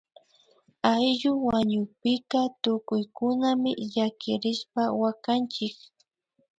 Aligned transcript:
Ayllu 0.91 1.31
wañukpika 1.47 2.41
tukuykunami 2.61 3.71
llakirishpa 3.93 4.83
wakanchik 5.01 5.77